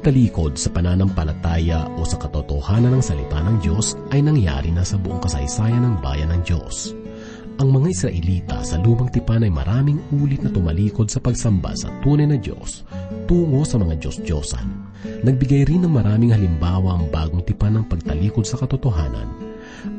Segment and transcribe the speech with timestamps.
[0.00, 5.20] pagtalikod sa pananampalataya o sa katotohanan ng salita ng Diyos ay nangyari na sa buong
[5.20, 6.96] kasaysayan ng bayan ng Diyos.
[7.60, 12.24] Ang mga Israelita sa lumang tipan ay maraming ulit na tumalikod sa pagsamba sa tunay
[12.24, 12.80] na Diyos
[13.28, 14.68] tungo sa mga Diyos-Diyosan.
[15.20, 19.49] Nagbigay rin ng maraming halimbawa ang bagong tipan ng pagtalikod sa katotohanan.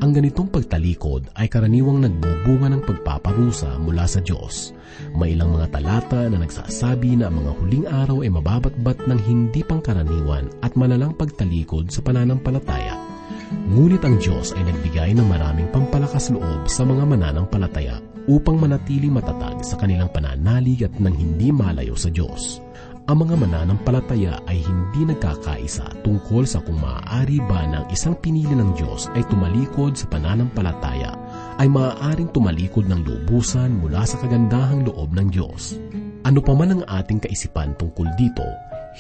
[0.01, 4.77] Ang ganitong pagtalikod ay karaniwang nagbubunga ng pagpaparusa mula sa Diyos.
[5.17, 9.61] May ilang mga talata na nagsasabi na ang mga huling araw ay mababatbat ng hindi
[9.65, 13.11] pangkaraniwan at malalang pagtalikod sa pananampalataya
[13.51, 19.63] Ngunit ang Diyos ay nagbigay ng maraming pampalakas loob sa mga mananampalataya upang manatili matatag
[19.63, 22.63] sa kanilang pananalig at nang hindi malayo sa Diyos.
[23.09, 28.77] Ang mga mananampalataya ay hindi nagkakaisa tungkol sa kung maaari ba ng isang pinili ng
[28.77, 31.17] Diyos ay tumalikod sa pananampalataya
[31.57, 35.81] ay maaaring tumalikod ng lubusan mula sa kagandahang loob ng Diyos.
[36.29, 38.45] Ano pa man ang ating kaisipan tungkol dito,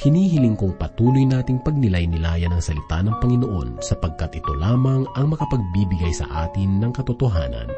[0.01, 6.49] hinihiling kong patuloy nating pagnilay-nilayan ang salita ng Panginoon sapagkat ito lamang ang makapagbibigay sa
[6.49, 7.69] atin ng katotohanan.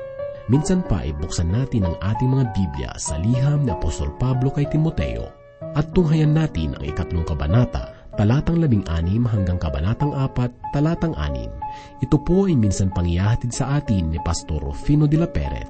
[0.48, 4.72] Minsan pa ay buksan natin ang ating mga Biblia sa liham ni Apostol Pablo kay
[4.72, 11.50] Timoteo at tunghayan natin ang ikatlong kabanata, talatang labing anim hanggang kabanatang apat, talatang anim.
[12.04, 15.70] Ito po ay minsan pangyahatid sa atin ni Pastor Rufino de la Peret.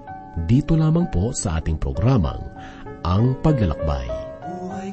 [0.49, 2.41] Dito lamang po sa ating programang
[3.05, 4.09] Ang Paglalakbay.
[4.43, 4.91] Buhay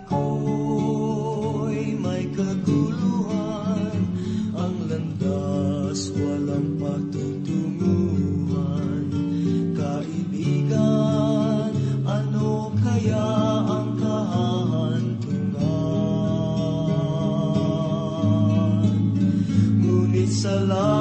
[20.42, 20.99] ko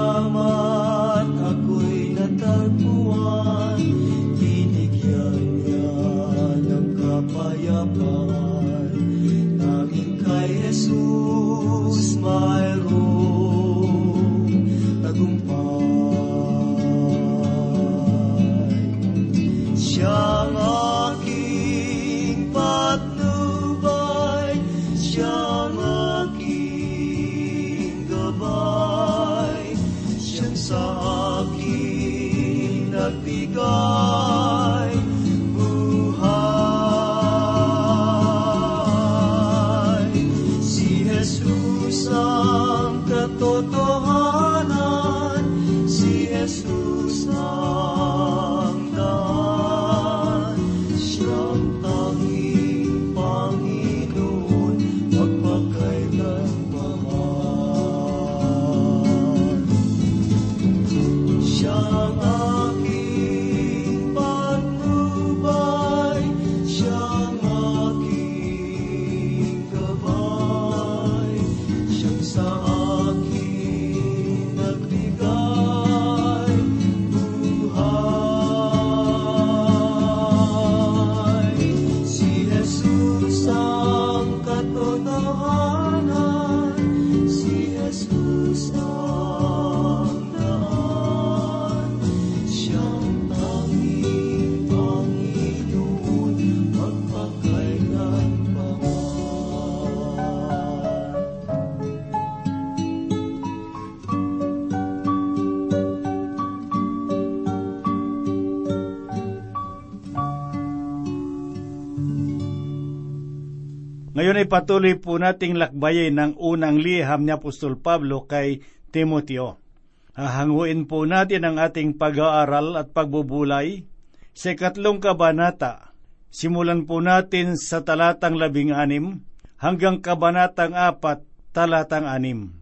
[114.19, 118.59] Ngayon ay patuloy po nating lakbayin ng unang liham ni Apostol Pablo kay
[118.91, 119.63] Timoteo.
[120.11, 123.87] Hahanguin po natin ang ating pag-aaral at pagbubulay
[124.35, 125.95] sa ikatlong kabanata.
[126.27, 129.23] Simulan po natin sa talatang labing anim
[129.55, 131.23] hanggang kabanatang apat,
[131.55, 132.59] talatang anim.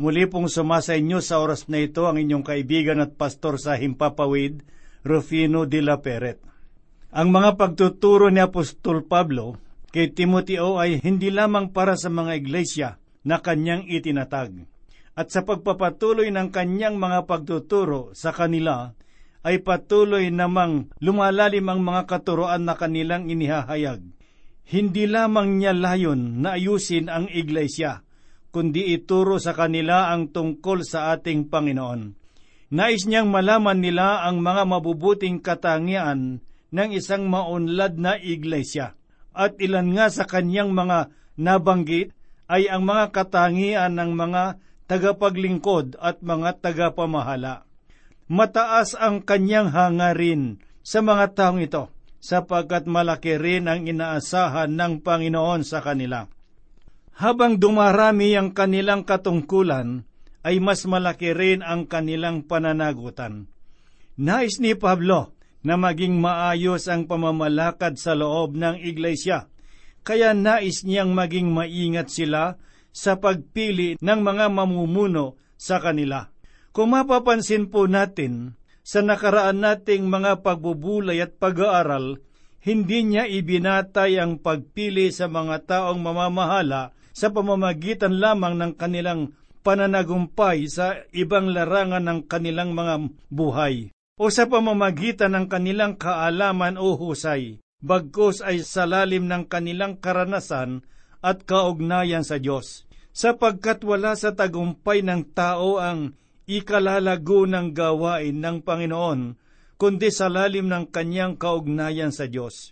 [0.00, 4.64] Muli pong sumasa inyo sa oras na ito ang inyong kaibigan at pastor sa Himpapawid,
[5.04, 6.40] Rufino de la Peret.
[7.12, 9.63] Ang mga pagtuturo ni Apostol Pablo
[9.94, 12.88] kay Timoteo ay hindi lamang para sa mga iglesia
[13.22, 14.66] na kanyang itinatag.
[15.14, 18.90] At sa pagpapatuloy ng kanyang mga pagtuturo sa kanila,
[19.46, 24.02] ay patuloy namang lumalalim ang mga katuroan na kanilang inihahayag.
[24.66, 28.02] Hindi lamang niya layon na ayusin ang iglesia,
[28.50, 32.18] kundi ituro sa kanila ang tungkol sa ating Panginoon.
[32.74, 36.42] Nais niyang malaman nila ang mga mabubuting katangian
[36.74, 38.98] ng isang maunlad na iglesia
[39.34, 42.14] at ilan nga sa kanyang mga nabanggit
[42.46, 47.66] ay ang mga katangian ng mga tagapaglingkod at mga tagapamahala.
[48.30, 51.92] Mataas ang kanyang hangarin sa mga taong ito,
[52.24, 56.24] sapagkat malaki rin ang inaasahan ng Panginoon sa kanila.
[57.20, 60.08] Habang dumarami ang kanilang katungkulan,
[60.44, 63.48] ay mas malaki rin ang kanilang pananagutan.
[64.14, 65.33] Nais ni Pablo
[65.64, 69.48] na maging maayos ang pamamalakad sa loob ng iglesia,
[70.04, 72.60] kaya nais niyang maging maingat sila
[72.92, 76.28] sa pagpili ng mga mamumuno sa kanila.
[76.76, 82.20] Kung mapapansin po natin, sa nakaraan nating mga pagbubulay at pag-aaral,
[82.60, 89.32] hindi niya ibinatay ang pagpili sa mga taong mamamahala sa pamamagitan lamang ng kanilang
[89.64, 92.94] pananagumpay sa ibang larangan ng kanilang mga
[93.32, 99.98] buhay o sa pamamagitan ng kanilang kaalaman o husay, bagkos ay sa lalim ng kanilang
[99.98, 100.86] karanasan
[101.18, 106.14] at kaugnayan sa Diyos, sapagkat wala sa tagumpay ng tao ang
[106.46, 109.20] ikalalago ng gawain ng Panginoon,
[109.74, 112.70] kundi sa lalim ng kanyang kaugnayan sa Diyos.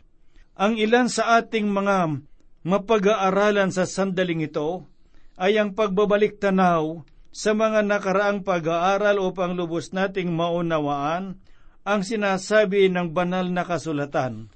[0.55, 2.23] Ang ilan sa ating mga
[2.62, 4.87] mapag-aaralan sa sandaling ito
[5.35, 11.40] ay ang pagbabalik tanaw sa mga nakaraang pag-aaral upang lubos nating maunawaan
[11.82, 14.52] ang sinasabi ng banal na kasulatan.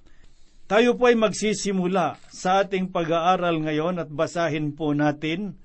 [0.68, 5.56] Tayo po ay magsisimula sa ating pag-aaral ngayon at basahin po natin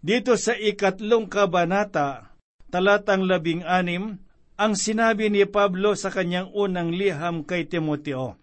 [0.00, 2.32] dito sa ikatlong kabanata
[2.72, 4.16] talatang labing anim,
[4.56, 8.40] ang sinabi ni Pablo sa kanyang unang liham kay Timoteo.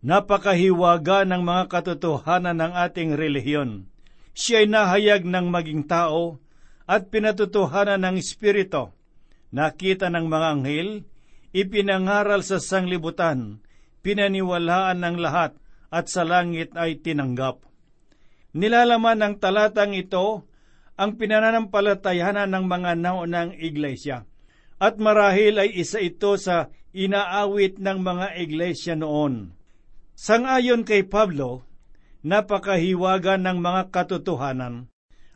[0.00, 3.84] Napakahiwaga ng mga katotohanan ng ating relihiyon.
[4.32, 6.40] Siya ay nahayag ng maging tao
[6.90, 8.90] at pinatutuhanan ng Espiritu.
[9.54, 10.90] Nakita ng mga anghel,
[11.54, 13.62] ipinangaral sa sanglibutan,
[14.02, 15.54] pinaniwalaan ng lahat
[15.94, 17.62] at sa langit ay tinanggap.
[18.58, 20.50] Nilalaman ng talatang ito
[20.98, 24.26] ang pinananampalatayanan ng mga naunang iglesia.
[24.82, 29.54] At marahil ay isa ito sa inaawit ng mga iglesia noon.
[30.18, 31.62] Sangayon kay Pablo,
[32.26, 34.89] napakahiwaga ng mga katotohanan.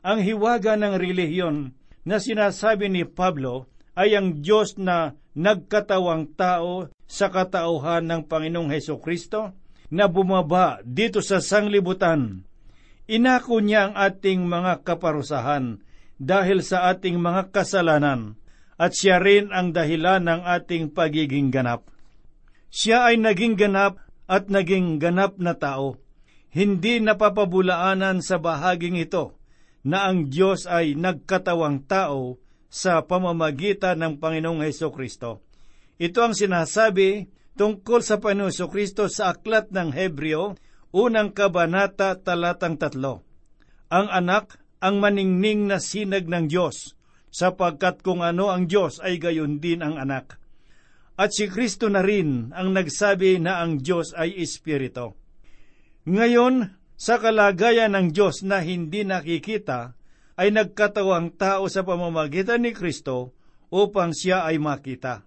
[0.04, 1.72] Ang hiwaga ng relihiyon
[2.04, 9.00] na sinasabi ni Pablo ay ang Diyos na nagkatawang tao sa katauhan ng Panginoong Heso
[9.00, 9.56] Kristo
[9.88, 12.44] na bumaba dito sa sanglibutan
[13.04, 15.84] Inako niya ang ating mga kaparusahan
[16.16, 18.40] dahil sa ating mga kasalanan
[18.80, 21.84] at siya rin ang dahilan ng ating pagiging ganap.
[22.72, 26.00] Siya ay naging ganap at naging ganap na tao.
[26.48, 29.36] Hindi napapabulaanan sa bahaging ito
[29.84, 32.40] na ang Diyos ay nagkatawang tao
[32.72, 35.44] sa pamamagitan ng Panginoong Heso Kristo.
[36.00, 40.58] Ito ang sinasabi tungkol sa Panginoong Kristo sa aklat ng Hebreo
[40.94, 43.26] Unang kabanata talatang tatlo.
[43.90, 46.94] Ang anak ang maningning na sinag ng Diyos,
[47.34, 50.38] sapagkat kung ano ang Diyos ay gayon din ang anak.
[51.18, 55.18] At si Kristo na rin ang nagsabi na ang Diyos ay Espiritu.
[56.06, 59.92] Ngayon, sa kalagayan ng Diyos na hindi nakikita,
[60.40, 63.36] ay nagkatawang tao sa pamamagitan ni Kristo
[63.68, 65.20] upang siya ay makita.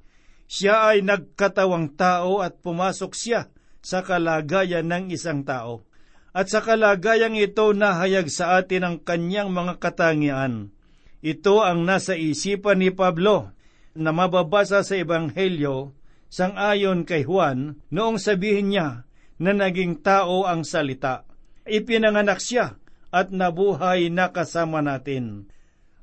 [0.49, 3.53] Siya ay nagkatawang tao at pumasok siya
[3.85, 5.85] sa kalagayan ng isang tao.
[6.33, 10.73] At sa kalagayang ito nahayag sa atin ang kanyang mga katangian.
[11.21, 13.53] Ito ang nasa isipan ni Pablo
[13.93, 15.93] na mababasa sa Ebanghelyo
[16.25, 19.05] sang ayon kay Juan noong sabihin niya
[19.37, 21.27] na naging tao ang salita.
[21.67, 22.79] Ipinanganak siya
[23.11, 25.51] at nabuhay na kasama natin.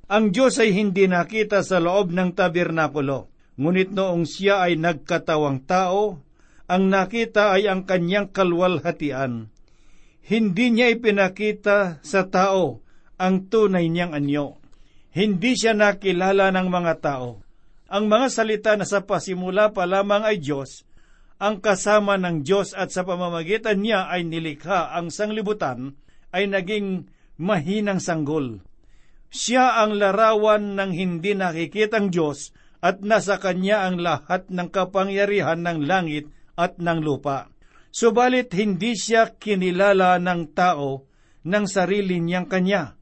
[0.06, 6.20] Ang Diyos ay hindi nakita sa loob ng tabernakulo, ngunit noong siya ay nagkatawang tao,
[6.68, 9.52] ang nakita ay ang kanyang kalwalhatian.
[10.24, 12.80] Hindi niya ipinakita sa tao
[13.20, 14.56] ang tunay niyang anyo.
[15.12, 17.44] Hindi siya nakilala ng mga tao.
[17.92, 20.88] Ang mga salita na sa pasimula pa lamang ay Diyos,
[21.38, 25.98] ang kasama ng Diyos at sa pamamagitan niya ay nilikha ang sanglibutan,
[26.30, 28.62] ay naging mahinang sanggol.
[29.34, 35.88] Siya ang larawan ng hindi nakikitang Diyos at nasa Kanya ang lahat ng kapangyarihan ng
[35.88, 37.50] langit at ng lupa.
[37.94, 41.06] Subalit hindi siya kinilala ng tao
[41.46, 42.98] ng sarili niyang kanya.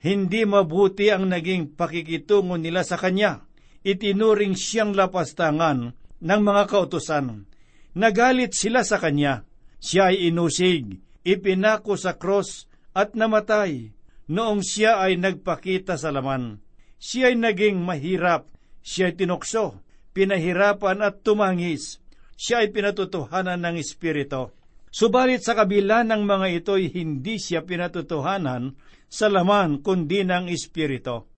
[0.00, 3.44] Hindi mabuti ang naging pakikitungo nila sa kanya.
[3.84, 7.49] Itinuring siyang lapastangan ng mga kautusan.
[7.96, 9.46] Nagalit sila sa kanya.
[9.80, 13.96] Siya ay inusig, ipinako sa cross at namatay
[14.28, 16.60] noong siya ay nagpakita sa laman.
[17.00, 18.46] Siya ay naging mahirap,
[18.84, 19.80] siya ay tinukso,
[20.12, 22.00] pinahirapan at tumangis
[22.40, 24.48] siya ay pinatutuhanan ng Espiritu.
[24.88, 28.80] Subalit sa kabila ng mga ito'y hindi siya pinatutuhanan
[29.12, 31.28] sa laman kundi ng Espiritu.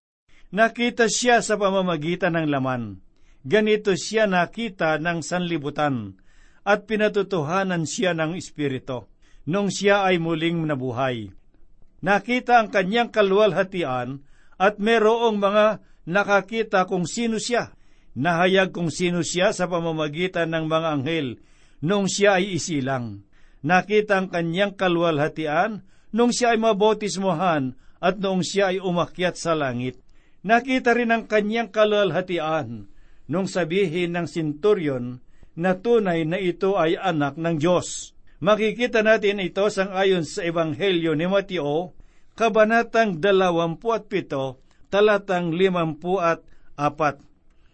[0.55, 3.03] Nakita siya sa pamamagitan ng laman.
[3.43, 6.22] Ganito siya nakita ng sanlibutan
[6.63, 9.07] at pinatutuhanan siya ng Espiritu
[9.47, 11.35] nung siya ay muling nabuhay.
[12.03, 14.23] Nakita ang kanyang kalwalhatian
[14.59, 17.75] at merong mga nakakita kung sino siya.
[18.13, 21.29] Nahayag kung sino siya sa pamamagitan ng mga anghel
[21.83, 23.27] nung siya ay isilang.
[23.63, 30.03] Nakita ang kanyang kalwalhatian nung siya ay mabotismohan at noong siya ay umakyat sa langit.
[30.43, 32.91] Nakita rin ang kanyang kalwalhatian
[33.31, 35.23] nung sabihin ng sinturyon
[35.59, 38.17] na tunay na ito ay anak ng Diyos.
[38.43, 41.95] Makikita natin ito sang ayon sa Ebanghelyo ni Mateo,
[42.33, 46.77] Kabanatang 27, talatang 54.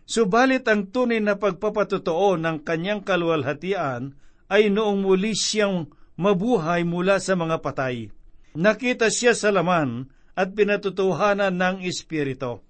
[0.09, 4.17] Subalit ang tunay na pagpapatotoo ng kanyang kalwalhatian
[4.49, 8.11] ay noong muli siyang mabuhay mula sa mga patay.
[8.59, 12.65] Nakita siya sa laman at pinatutuhanan ng Espiritu.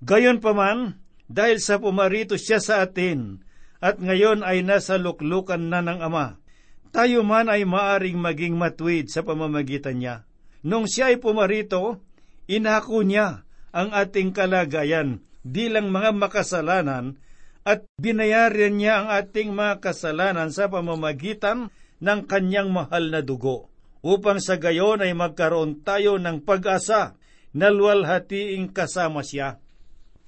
[0.00, 0.96] Gayon paman,
[1.28, 3.42] dahil sa pumarito siya sa atin,
[3.84, 6.40] at ngayon ay nasa luklukan na ng Ama,
[6.88, 10.24] tayo man ay maaring maging matwid sa pamamagitan niya.
[10.64, 12.00] Nung siya ay pumarito,
[12.48, 13.44] inako niya
[13.76, 17.20] ang ating kalagayan bilang mga makasalanan
[17.68, 21.68] at binayaran niya ang ating mga kasalanan sa pamamagitan
[22.00, 23.68] ng kanyang mahal na dugo,
[24.00, 27.20] upang sa gayon ay magkaroon tayo ng pag-asa
[27.52, 29.60] na luwalhatiing kasama siya.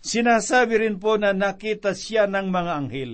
[0.04, 3.12] Sinasabi rin po na nakita siya ng mga anghel.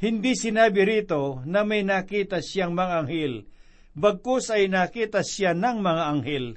[0.00, 3.44] Hindi sinabi rito na may nakita siyang mga anghel,
[3.92, 6.56] bagkus ay nakita siya ng mga anghel.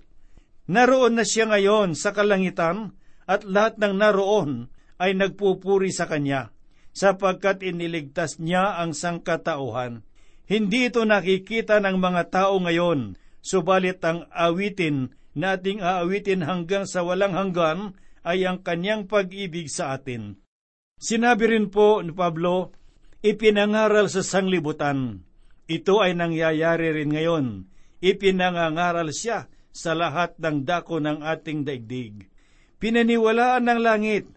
[0.72, 2.96] Naroon na siya ngayon sa kalangitan
[3.28, 6.56] at lahat ng naroon ay nagpupuri sa kanya,
[6.96, 10.08] sapagkat iniligtas niya ang sangkatauhan.
[10.48, 17.04] Hindi ito nakikita ng mga tao ngayon, subalit ang awitin na ating aawitin hanggang sa
[17.04, 20.40] walang hanggan ay ang kanyang pag-ibig sa atin.
[20.96, 22.72] Sinabi rin po ni Pablo
[23.24, 25.24] ipinangaral sa sanglibutan.
[25.72, 27.46] Ito ay nangyayari rin ngayon.
[28.04, 32.28] Ipinangangaral siya sa lahat ng dako ng ating daigdig.
[32.84, 34.28] Pinaniwalaan ng langit,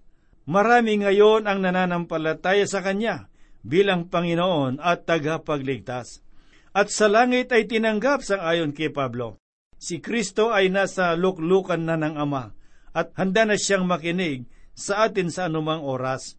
[0.47, 3.27] marami ngayon ang nananampalataya sa Kanya
[3.67, 6.23] bilang Panginoon at tagapagligtas.
[6.71, 9.43] At sa langit ay tinanggap sang ayon kay Pablo.
[9.77, 12.55] Si Kristo ay nasa luklukan na ng Ama
[12.95, 14.47] at handa na siyang makinig
[14.79, 16.39] sa atin sa anumang oras.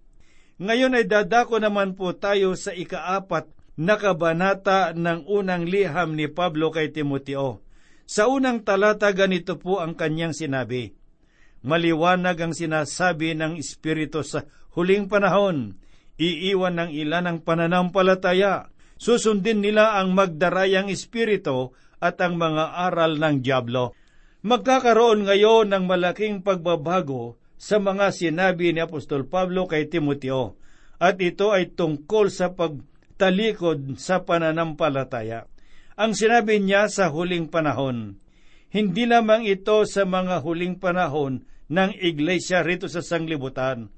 [0.57, 3.45] Ngayon ay dadako naman po tayo sa ikaapat
[3.77, 7.61] na kabanata ng unang liham ni Pablo kay Timoteo.
[8.09, 10.97] Sa unang talata ganito po ang kanyang sinabi,
[11.61, 15.77] Maliwanag ang sinasabi ng Espiritu sa huling panahon,
[16.17, 21.69] iiwan ng ilan ang pananampalataya, susundin nila ang magdarayang Espiritu
[22.01, 23.93] at ang mga aral ng Diablo.
[24.41, 30.55] Magkakaroon ngayon ng malaking pagbabago sa mga sinabi ni Apostol Pablo kay Timoteo,
[30.97, 35.49] at ito ay tungkol sa pagtalikod sa pananampalataya.
[35.97, 38.21] Ang sinabi niya sa huling panahon,
[38.69, 43.89] hindi lamang ito sa mga huling panahon ng iglesia rito sa sanglibutan,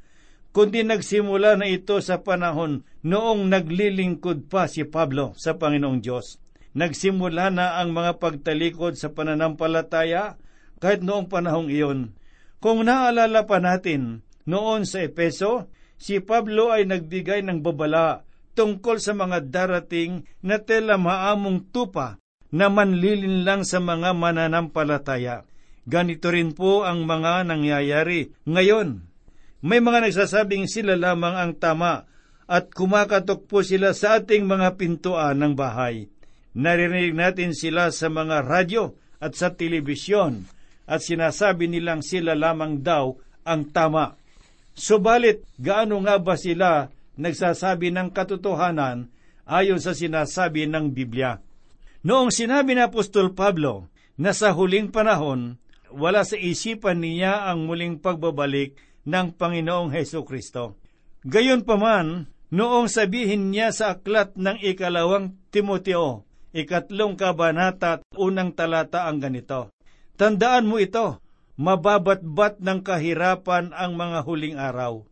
[0.55, 6.39] kundi nagsimula na ito sa panahon noong naglilingkod pa si Pablo sa Panginoong Diyos.
[6.73, 10.37] Nagsimula na ang mga pagtalikod sa pananampalataya
[10.77, 12.13] kahit noong panahong iyon.
[12.59, 19.15] Kung naalala pa natin, noon sa Epeso, si Pablo ay nagbigay ng babala tungkol sa
[19.15, 22.19] mga darating na tela maamong tupa
[22.51, 25.47] na manlilin lang sa mga mananampalataya.
[25.87, 29.07] Ganito rin po ang mga nangyayari ngayon.
[29.63, 32.11] May mga nagsasabing sila lamang ang tama
[32.43, 36.11] at kumakatok po sila sa ating mga pintuan ng bahay.
[36.51, 40.58] Naririnig natin sila sa mga radyo at sa telebisyon
[40.89, 43.13] at sinasabi nilang sila lamang daw
[43.45, 44.17] ang tama.
[44.73, 49.13] Subalit, gaano nga ba sila nagsasabi ng katotohanan
[49.45, 51.37] ayon sa sinasabi ng Biblia?
[52.01, 55.61] Noong sinabi ni Apostol Pablo na sa huling panahon,
[55.93, 60.79] wala sa isipan niya ang muling pagbabalik ng Panginoong Heso Kristo.
[61.27, 66.23] Gayon paman, noong sabihin niya sa aklat ng ikalawang Timoteo,
[66.55, 69.69] ikatlong kabanata at unang talata ang ganito,
[70.19, 71.23] Tandaan mo ito,
[71.55, 75.07] mababatbat ng kahirapan ang mga huling araw.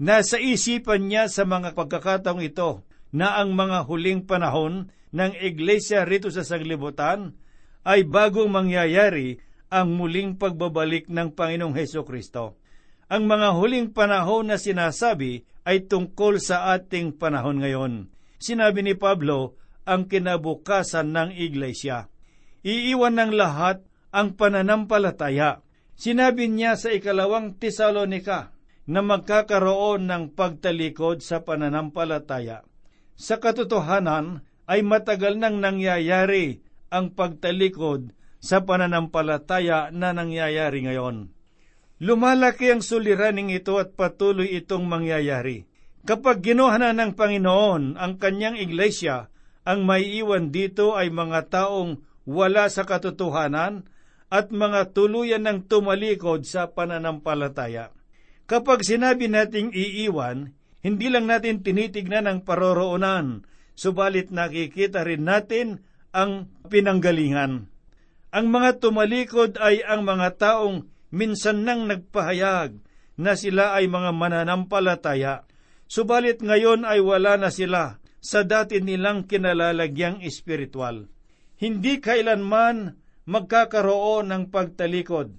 [0.00, 2.80] Nasa isipan niya sa mga pagkakataong ito
[3.12, 7.36] na ang mga huling panahon ng iglesia rito sa sanglibutan
[7.84, 12.56] ay bagong mangyayari ang muling pagbabalik ng Panginoong Heso Kristo.
[13.12, 18.08] Ang mga huling panahon na sinasabi ay tungkol sa ating panahon ngayon.
[18.40, 22.08] Sinabi ni Pablo ang kinabukasan ng iglesia.
[22.66, 23.85] Iiwan ng lahat
[24.16, 25.60] ang pananampalataya.
[25.92, 28.56] Sinabi niya sa ikalawang Tesalonika
[28.88, 32.64] na magkakaroon ng pagtalikod sa pananampalataya.
[33.12, 41.36] Sa katotohanan ay matagal nang nangyayari ang pagtalikod sa pananampalataya na nangyayari ngayon.
[42.00, 45.64] Lumalaki ang suliraning ito at patuloy itong mangyayari.
[46.04, 49.32] Kapag ginuha na ng Panginoon ang kanyang iglesia,
[49.66, 53.88] ang maiiwan dito ay mga taong wala sa katotohanan
[54.26, 57.94] at mga tuluyan ng tumalikod sa pananampalataya.
[58.46, 63.42] Kapag sinabi nating iiwan, hindi lang natin tinitignan ang paroroonan,
[63.74, 65.82] subalit nakikita rin natin
[66.14, 67.66] ang pinanggalingan.
[68.30, 72.78] Ang mga tumalikod ay ang mga taong minsan nang nagpahayag
[73.18, 75.42] na sila ay mga mananampalataya,
[75.90, 81.06] subalit ngayon ay wala na sila sa dati nilang kinalalagyang espiritual.
[81.56, 85.34] Hindi kailanman magkakaroon ng pagtalikod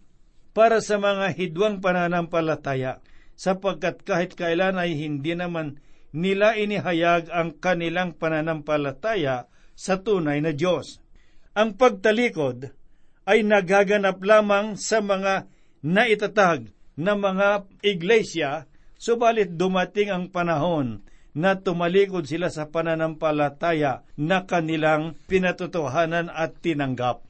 [0.52, 3.00] para sa mga hidwang pananampalataya,
[3.38, 5.80] sapagkat kahit kailan ay hindi naman
[6.12, 11.00] nila inihayag ang kanilang pananampalataya sa tunay na Diyos.
[11.54, 12.74] Ang pagtalikod
[13.28, 15.46] ay nagaganap lamang sa mga
[15.86, 17.48] na itatag ng mga
[17.86, 18.66] iglesia,
[18.98, 21.06] subalit dumating ang panahon
[21.38, 27.27] na tumalikod sila sa pananampalataya na kanilang pinatotohanan at tinanggap.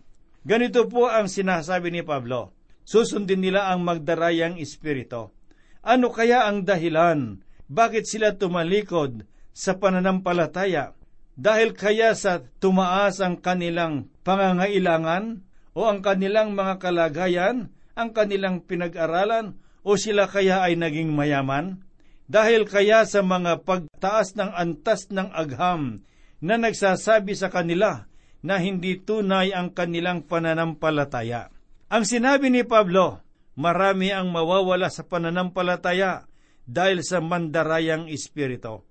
[0.47, 2.55] Ganito po ang sinasabi ni Pablo,
[2.87, 5.35] susundin nila ang magdarayang espirito.
[5.83, 7.43] Ano kaya ang dahilan?
[7.67, 10.95] Bakit sila tumalikod sa pananampalataya?
[11.35, 15.43] Dahil kaya sa tumaas ang kanilang pangangailangan
[15.75, 17.67] o ang kanilang mga kalagayan
[17.99, 21.83] ang kanilang pinag-aralan o sila kaya ay naging mayaman?
[22.31, 26.07] Dahil kaya sa mga pagtaas ng antas ng agham
[26.39, 28.06] na nagsasabi sa kanila
[28.47, 31.51] na hindi tunay ang kanilang pananampalataya.
[31.91, 33.19] Ang sinabi ni Pablo,
[33.59, 36.23] marami ang mawawala sa pananampalataya
[36.63, 38.87] dahil sa mandarayang espiritu.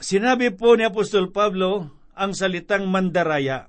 [0.00, 3.68] Sinabi po ni Apostol Pablo ang salitang mandaraya.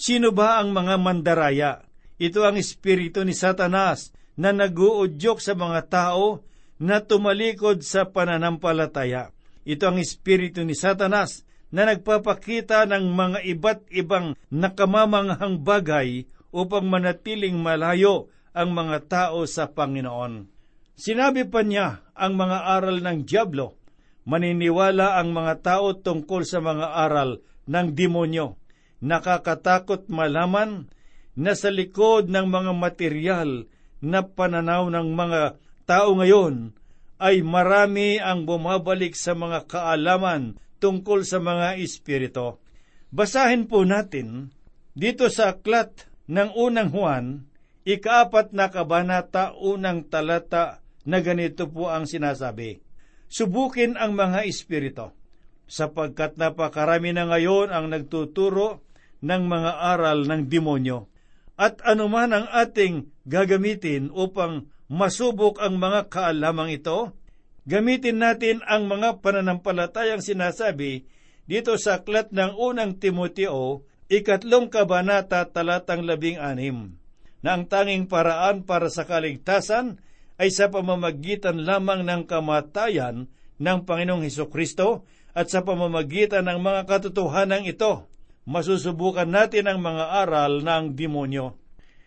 [0.00, 1.84] Sino ba ang mga mandaraya?
[2.16, 6.40] Ito ang espiritu ni Satanas na naguudyok sa mga tao
[6.80, 9.36] na tumalikod sa pananampalataya.
[9.68, 17.58] Ito ang espiritu ni Satanas na nagpapakita ng mga iba't ibang nakamamanghang bagay upang manatiling
[17.58, 20.50] malayo ang mga tao sa Panginoon.
[20.98, 23.78] Sinabi pa niya ang mga aral ng Diablo,
[24.26, 28.58] maniniwala ang mga tao tungkol sa mga aral ng demonyo.
[29.00, 30.92] Nakakatakot malaman
[31.38, 33.64] na sa likod ng mga material
[34.04, 35.40] na pananaw ng mga
[35.88, 36.76] tao ngayon
[37.20, 42.58] ay marami ang bumabalik sa mga kaalaman tungkol sa mga espiritu.
[43.12, 44.50] Basahin po natin
[44.96, 47.26] dito sa aklat ng unang Juan,
[47.84, 52.80] ikaapat na kabanata, unang talata na ganito po ang sinasabi.
[53.30, 55.14] Subukin ang mga espiritu,
[55.70, 58.82] sapagkat napakarami na ngayon ang nagtuturo
[59.22, 61.10] ng mga aral ng demonyo
[61.60, 67.12] at anuman ang ating gagamitin upang masubok ang mga kaalamang ito,
[67.68, 71.04] gamitin natin ang mga pananampalatayang sinasabi
[71.50, 76.94] dito sa aklat ng unang Timoteo, ikatlong kabanata talatang labing anim,
[77.42, 79.98] na ang tanging paraan para sa kaligtasan
[80.38, 83.26] ay sa pamamagitan lamang ng kamatayan
[83.60, 85.04] ng Panginoong Heso Kristo
[85.36, 88.08] at sa pamamagitan ng mga katotohanan ito
[88.48, 91.54] masusubukan natin ang mga aral ng demonyo.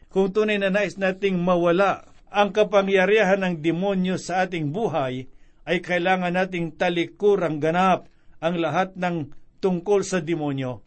[0.09, 5.29] Kung tunay na nais nating mawala ang kapangyarihan ng demonyo sa ating buhay,
[5.63, 8.11] ay kailangan nating talikurang ganap
[8.43, 9.31] ang lahat ng
[9.63, 10.83] tungkol sa demonyo.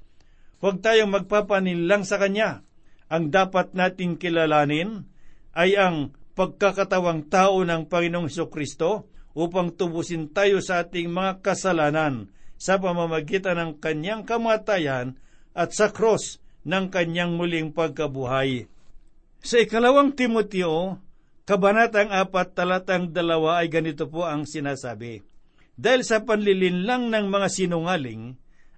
[0.60, 2.64] Huwag tayong magpapaninlang sa Kanya.
[3.08, 5.08] Ang dapat nating kilalanin
[5.56, 12.76] ay ang pagkakatawang tao ng Panginoong Kristo upang tubusin tayo sa ating mga kasalanan sa
[12.76, 15.16] pamamagitan ng Kanyang kamatayan
[15.56, 18.66] at sa cross ng kanyang muling pagkabuhay.
[19.40, 20.98] Sa ikalawang Timoteo,
[21.46, 25.22] kabanatang apat talatang dalawa ay ganito po ang sinasabi.
[25.78, 28.34] Dahil sa panlilinlang ng mga sinungaling,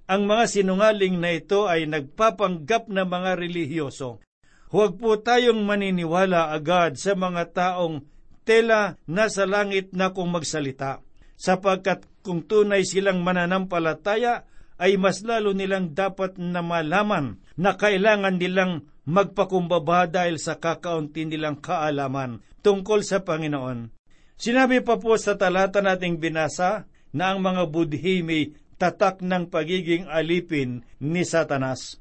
[0.08, 4.20] ang mga sinungaling na ito ay nagpapanggap na mga relihiyoso.
[4.68, 8.04] Huwag po tayong maniniwala agad sa mga taong
[8.44, 11.00] tela na sa langit na kung magsalita,
[11.40, 14.44] sapagkat kung tunay silang mananampalataya,
[14.78, 21.56] ay mas lalo nilang dapat na malaman na kailangan nilang magpakumbaba dahil sa kakaunti nilang
[21.56, 23.88] kaalaman tungkol sa Panginoon.
[24.36, 26.84] Sinabi pa po sa talata nating binasa
[27.16, 31.98] na ang mga budhi may tatak ng pagiging alipin ni Satanas.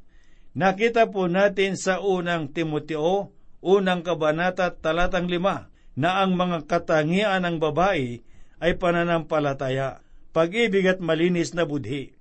[0.52, 3.32] Nakita po natin sa unang Timoteo,
[3.64, 8.22] unang kabanata talatang lima, na ang mga katangian ng babae
[8.62, 12.14] ay pananampalataya, pag-ibig at malinis na budhi.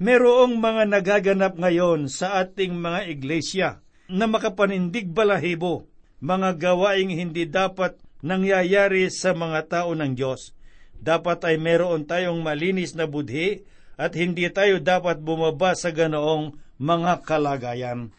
[0.00, 3.68] Merong mga nagaganap ngayon sa ating mga iglesia
[4.10, 5.86] na makapanindig balahibo,
[6.20, 10.52] mga gawaing hindi dapat nangyayari sa mga tao ng Diyos.
[11.00, 13.64] Dapat ay meron tayong malinis na budhi
[13.96, 18.12] at hindi tayo dapat bumaba sa ganoong mga kalagayan.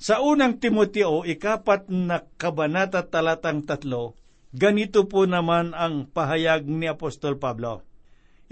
[0.00, 4.16] Sa unang Timoteo, ikapat na kabanata talatang tatlo,
[4.52, 7.84] ganito po naman ang pahayag ni Apostol Pablo.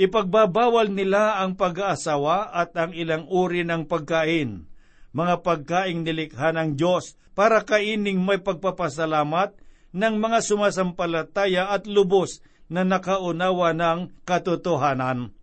[0.01, 4.65] Ipagbabawal nila ang pag-aasawa at ang ilang uri ng pagkain,
[5.13, 9.57] mga pagkaing nilikha ng Diyos para kaining may pagpapasalamat
[9.93, 12.41] ng mga sumasampalataya at lubos
[12.73, 15.37] na nakaunawa ng katotohanan.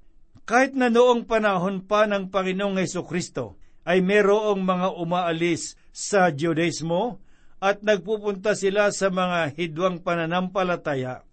[0.50, 7.22] Kahit na noong panahon pa ng Panginoong Heso Kristo, ay merong mga umaalis sa Judaismo
[7.62, 11.26] at nagpupunta sila sa mga hidwang pananampalataya.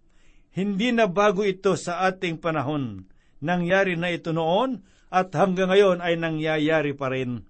[0.52, 3.08] Hindi na bago ito sa ating panahon.
[3.40, 7.44] Nangyari na ito noon at hanggang ngayon ay nangyayari pa rin.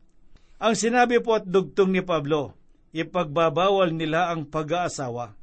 [0.57, 2.57] Ang sinabi po at dugtong ni Pablo,
[2.97, 5.37] ipagbabawal nila ang pag-aasawa.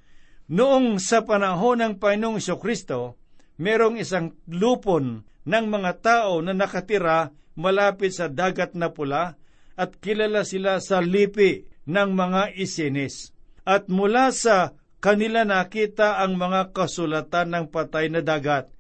[0.49, 3.21] Noong sa panahon ng Panginoong Kristo,
[3.61, 9.37] merong isang lupon ng mga tao na nakatira malapit sa dagat na pula
[9.77, 13.29] at kilala sila sa lipi ng mga isinis.
[13.63, 18.73] At mula sa kanila nakita ang mga kasulatan ng patay na dagat.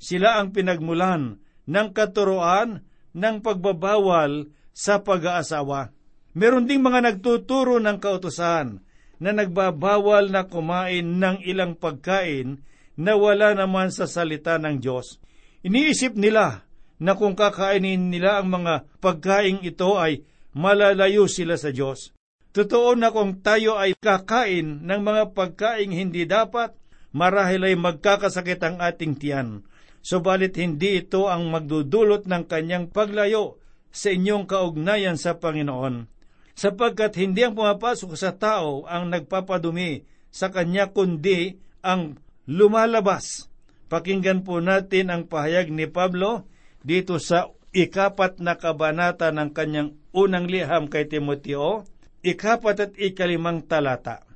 [0.00, 5.92] Sila ang pinagmulan ng katuroan ng pagbabawal sa pag-aasawa.
[6.32, 8.80] Meron ding mga nagtuturo ng kautusan
[9.20, 12.62] na nagbabawal na kumain ng ilang pagkain
[12.96, 15.20] na wala naman sa salita ng Diyos.
[15.60, 16.64] Iniisip nila
[16.96, 20.24] na kung kakainin nila ang mga pagkain ito ay
[20.56, 22.16] malalayo sila sa Diyos.
[22.50, 26.74] Totoo na kung tayo ay kakain ng mga pagkaing hindi dapat,
[27.14, 29.62] marahil ay magkakasakit ang ating tiyan.
[30.00, 33.59] Subalit hindi ito ang magdudulot ng kanyang paglayo
[33.90, 36.06] sa inyong kaugnayan sa Panginoon.
[36.54, 43.50] Sapagkat hindi ang pumapasok sa tao ang nagpapadumi sa kanya kundi ang lumalabas.
[43.90, 46.46] Pakinggan po natin ang pahayag ni Pablo
[46.86, 51.86] dito sa ikapat na kabanata ng kanyang unang liham kay Timoteo,
[52.22, 54.26] ikapat at ikalimang talata.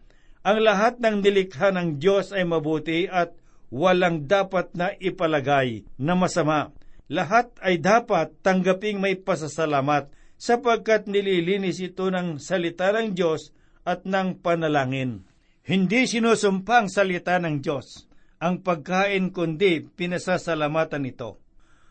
[0.44, 3.32] Ang lahat ng nilikha ng Diyos ay mabuti at
[3.72, 6.70] walang dapat na ipalagay na masama.
[7.12, 10.08] Lahat ay dapat tanggaping may pasasalamat
[10.40, 13.52] sapagkat nililinis ito ng salita ng Diyos
[13.84, 15.28] at ng panalangin.
[15.64, 18.08] Hindi sinusumpa ang salita ng Diyos
[18.44, 21.40] ang pagkain kundi pinasasalamatan ito.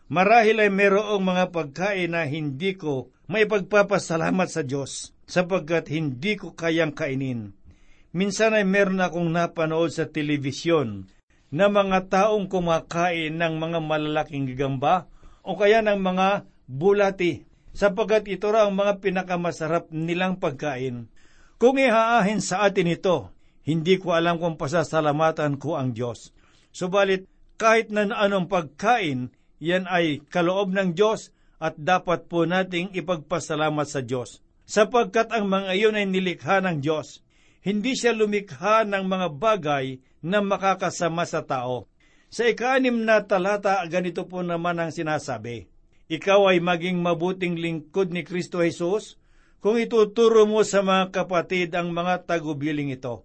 [0.06, 6.54] Marahil ay merong mga pagkain na hindi ko may pagpapasalamat sa Diyos sapagkat hindi ko
[6.54, 7.56] kayang kainin.
[8.14, 11.10] Minsan ay meron akong napanood sa telebisyon
[11.54, 15.06] na mga taong kumakain ng mga malalaking gigamba
[15.46, 21.06] o kaya ng mga bulati sapagkat ito raw ang mga pinakamasarap nilang pagkain.
[21.62, 23.30] Kung ihaahin sa atin ito,
[23.62, 26.34] hindi ko alam kung pasasalamatan ko ang Diyos.
[26.74, 29.30] Subalit, kahit na anong pagkain,
[29.62, 31.30] yan ay kaloob ng Diyos
[31.62, 34.42] at dapat po nating ipagpasalamat sa Diyos.
[34.66, 37.23] Sapagkat ang mga iyon ay nilikha ng Diyos.
[37.64, 41.88] Hindi siya lumikha ng mga bagay na makakasama sa tao.
[42.28, 45.64] Sa ikaanim na talata, ganito po naman ang sinasabi.
[46.12, 49.16] Ikaw ay maging mabuting lingkod ni Kristo Jesus
[49.64, 53.24] kung ituturo mo sa mga kapatid ang mga tagubiling ito.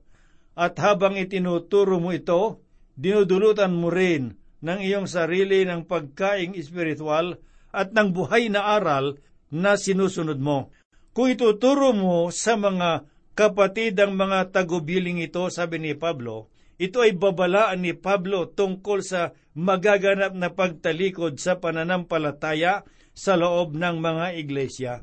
[0.55, 2.63] At habang itinuturo mo ito,
[2.95, 7.35] dinudulutan mo rin ng iyong sarili ng pagkaing espiritual
[7.75, 9.19] at ng buhay na aral
[9.51, 10.71] na sinusunod mo.
[11.11, 13.03] Kung ituturo mo sa mga
[13.39, 19.31] kapatid ang mga tagubiling ito, sabi ni Pablo, ito ay babalaan ni Pablo tungkol sa
[19.55, 22.83] magaganap na pagtalikod sa pananampalataya
[23.15, 24.93] sa loob ng mga iglesia.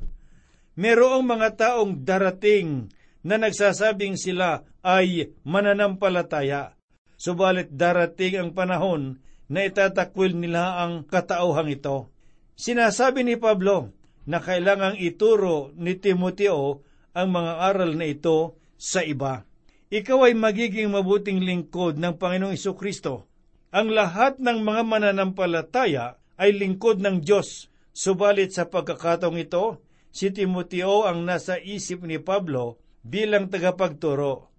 [0.76, 2.92] Merong mga taong darating
[3.24, 6.76] na nagsasabing sila ay mananampalataya,
[7.16, 9.16] subalit darating ang panahon
[9.48, 12.12] na itatakwil nila ang katauhang ito.
[12.52, 13.96] Sinasabi ni Pablo
[14.28, 16.84] na kailangang ituro ni Timoteo
[17.16, 19.48] ang mga aral na ito sa iba.
[19.88, 23.24] Ikaw ay magiging mabuting lingkod ng Panginoong Iso Kristo.
[23.72, 27.72] Ang lahat ng mga mananampalataya ay lingkod ng Diyos.
[27.96, 29.80] Subalit sa pagkakataong ito,
[30.12, 34.52] si Timoteo ang nasa isip ni Pablo bilang tagapagturo.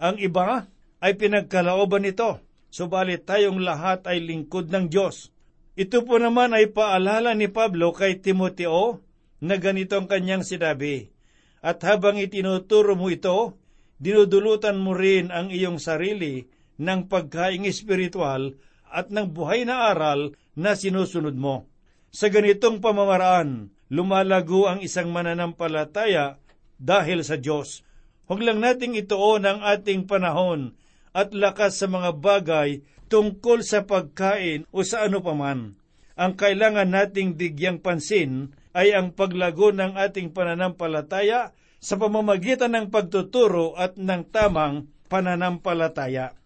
[0.00, 0.64] Ang iba
[1.04, 5.32] ay pinagkalaoban nito subalit tayong lahat ay lingkod ng Diyos.
[5.78, 9.00] Ito po naman ay paalala ni Pablo kay Timoteo
[9.38, 11.14] na ganito ang kanyang sinabi,
[11.58, 13.58] At habang itinuturo mo ito,
[13.98, 16.46] dinudulutan mo rin ang iyong sarili
[16.78, 18.54] ng pagkaing espiritual
[18.88, 21.66] at ng buhay na aral na sinusunod mo.
[22.14, 26.40] Sa ganitong pamamaraan, lumalago ang isang mananampalataya
[26.78, 27.82] dahil sa Diyos.
[28.30, 30.78] Huwag lang nating ituon ang ating panahon
[31.12, 35.74] at lakas sa mga bagay tungkol sa pagkain o sa ano paman.
[36.18, 41.50] Ang kailangan nating bigyang pansin ay ang paglago ng ating pananampalataya
[41.82, 46.38] sa pamamagitan ng pagtuturo at ng tamang pananampalataya.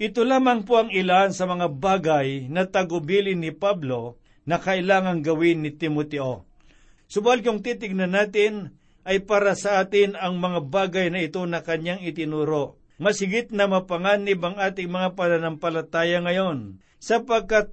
[0.00, 4.16] Ito lamang po ang ilan sa mga bagay na tagubilin ni Pablo
[4.48, 6.48] na kailangang gawin ni Timoteo.
[7.12, 12.00] Subal kung titignan natin ay para sa atin ang mga bagay na ito na kanyang
[12.00, 12.80] itinuro.
[12.96, 17.70] Masigit na mapanganib ang ating mga pananampalataya ngayon, sapagkat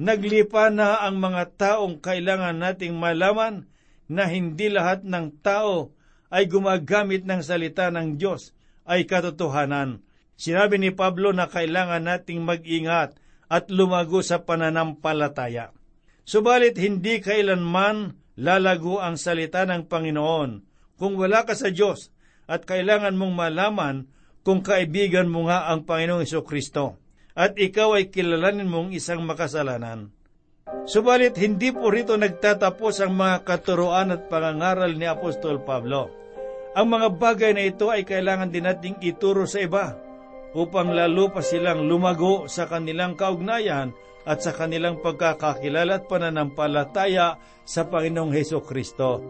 [0.00, 3.68] naglipa na ang mga taong kailangan nating malaman
[4.08, 5.92] na hindi lahat ng tao
[6.32, 8.56] ay gumagamit ng salita ng Diyos
[8.88, 10.00] ay katotohanan.
[10.40, 13.12] Sinabi ni Pablo na kailangan nating mag-ingat
[13.52, 15.76] at lumago sa pananampalataya.
[16.24, 20.50] Subalit hindi kailanman lalago ang salita ng Panginoon
[20.96, 22.08] kung wala ka sa Diyos
[22.48, 24.08] at kailangan mong malaman
[24.40, 26.96] kung kaibigan mo nga ang Panginoong Kristo
[27.40, 30.12] at ikaw ay kilalanin mong isang makasalanan.
[30.84, 36.12] Subalit hindi po rito nagtatapos ang mga katuroan at pangangaral ni Apostol Pablo.
[36.76, 39.96] Ang mga bagay na ito ay kailangan din nating ituro sa iba
[40.52, 43.96] upang lalo pa silang lumago sa kanilang kaugnayan
[44.28, 49.24] at sa kanilang pagkakakilala at pananampalataya sa Panginoong Heso Kristo.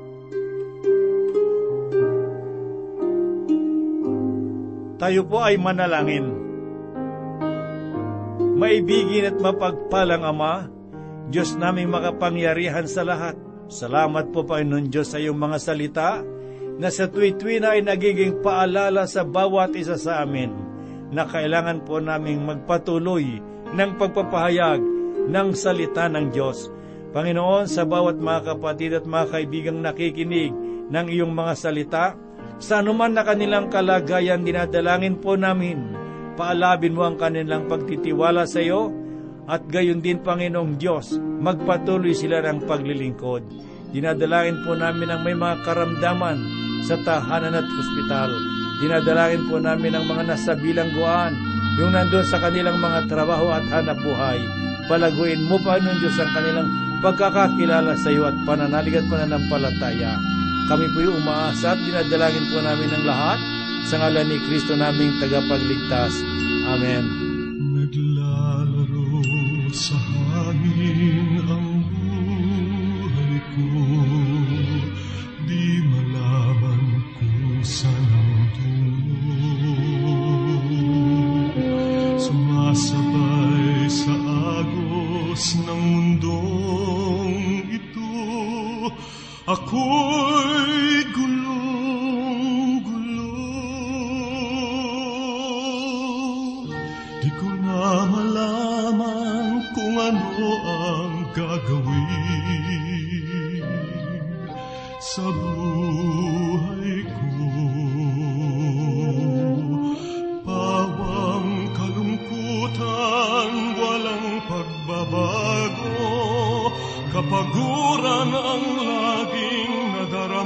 [5.00, 6.39] Tayo po ay manalangin.
[8.60, 10.68] Maibigin at mapagpalang Ama,
[11.32, 13.32] Diyos naming makapangyarihan sa lahat.
[13.72, 16.20] Salamat po Panginoon Diyos sa iyong mga salita
[16.76, 20.52] na sa tuwi-tuwi na ay nagiging paalala sa bawat isa sa amin
[21.08, 23.40] na kailangan po naming magpatuloy
[23.72, 24.84] ng pagpapahayag
[25.32, 26.68] ng salita ng Diyos.
[27.16, 30.52] Panginoon, sa bawat mga kapatid at mga kaibigang nakikinig
[30.92, 32.12] ng iyong mga salita,
[32.60, 35.99] sa anuman na kanilang kalagayan, dinadalangin po namin,
[36.40, 38.88] paalabin mo ang kanilang pagtitiwala sa iyo,
[39.44, 43.44] at gayon din, Panginoong Diyos, magpatuloy sila ng paglilingkod.
[43.92, 46.38] Dinadalangin po namin ang may mga karamdaman
[46.88, 48.32] sa tahanan at hospital.
[48.80, 51.36] Dinadalangin po namin ang mga nasa bilangguan,
[51.76, 54.40] yung nandun sa kanilang mga trabaho at hanap buhay.
[54.88, 56.68] Palaguin mo, Panginoon Diyos, ang kanilang
[57.04, 60.16] pagkakakilala sa iyo at pananalig at pananampalataya.
[60.72, 65.16] Kami po yung umaasa at dinadalangin po namin ng lahat sa ngalan ni Kristo naming
[65.22, 66.12] tagapagligtas.
[66.68, 67.29] Amen.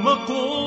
[0.04, 0.63] Nadarama ko